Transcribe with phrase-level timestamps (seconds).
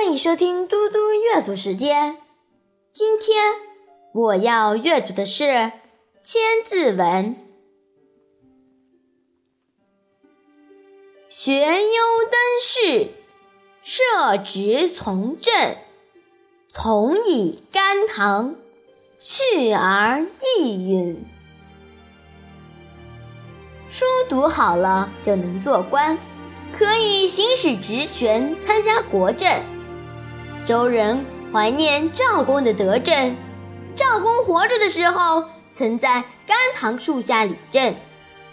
[0.00, 2.18] 欢迎收听嘟嘟阅读时间。
[2.92, 3.56] 今天
[4.14, 5.42] 我要阅读的是
[6.22, 7.34] 《千字文》。
[11.28, 11.98] 学优
[12.30, 13.08] 登仕，
[13.82, 15.76] 设职从政，
[16.68, 18.54] 从以甘棠，
[19.18, 20.24] 去而
[20.56, 21.26] 益允。
[23.88, 26.16] 书读好了就能做官，
[26.78, 29.60] 可以行使职权，参加国政。
[30.68, 33.34] 周人怀念赵公的德政。
[33.96, 37.94] 赵公活着的时候，曾在甘棠树下理政；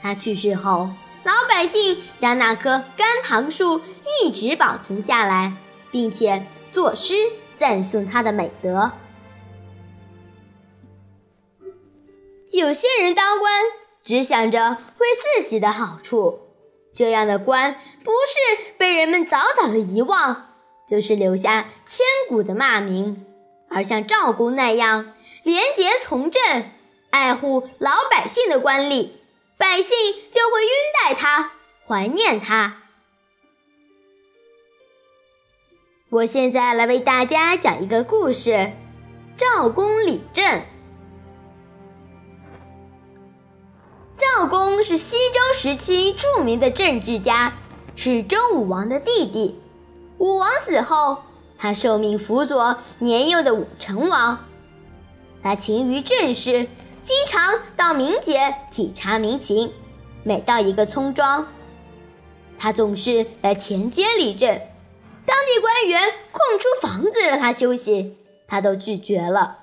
[0.00, 0.88] 他去世后，
[1.24, 3.80] 老百姓将那棵甘棠树
[4.22, 5.54] 一直保存下来，
[5.90, 7.16] 并且作诗
[7.56, 8.92] 赞颂他的美德。
[12.52, 13.50] 有些人当官
[14.04, 15.08] 只想着为
[15.40, 16.38] 自己的好处，
[16.94, 20.52] 这样的官不是被人们早早的遗忘。
[20.86, 23.26] 就是留下千古的骂名，
[23.68, 26.40] 而像赵公那样廉洁从政、
[27.10, 29.10] 爱护老百姓的官吏，
[29.56, 29.96] 百姓
[30.30, 31.52] 就会拥戴他、
[31.88, 32.82] 怀念他。
[36.08, 38.70] 我现在来为大家讲一个故事：
[39.36, 40.62] 赵公理政。
[44.16, 47.52] 赵公是西周时期著名的政治家，
[47.96, 49.60] 是周武王的弟弟。
[50.18, 51.18] 武王死后，
[51.58, 54.46] 他受命辅佐年幼的武成王。
[55.42, 56.66] 他勤于政事，
[57.00, 59.72] 经常到民间体察民情。
[60.22, 61.46] 每到一个村庄，
[62.58, 64.60] 他总是来田间理政。
[65.24, 68.16] 当地官员空出房子让他休息，
[68.48, 69.58] 他都拒绝了。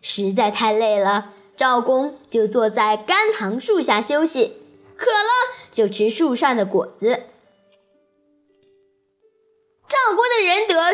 [0.00, 4.56] 实在太累了，赵公就坐在甘棠树下休息，
[4.96, 7.24] 渴了就吃树上的果子。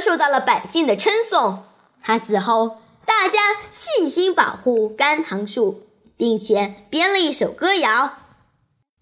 [0.07, 1.65] 受到了百姓的称颂。
[2.01, 5.83] 他死后，大家细心保护甘棠树，
[6.17, 8.13] 并且编了一首歌谣：“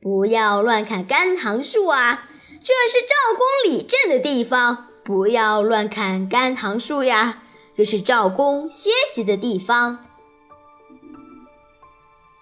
[0.01, 2.27] 不要乱砍甘棠树啊，
[2.63, 7.43] 这是赵公理政的地方；不要乱砍甘棠树呀，
[7.77, 10.07] 这是赵公歇息的地方。”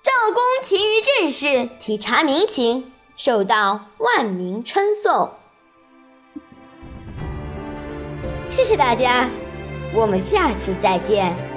[0.04, 5.32] 赵公勤于政事，体察民情，受到万民称颂。
[8.52, 9.30] 谢谢大家，
[9.94, 11.51] 我们下次再见。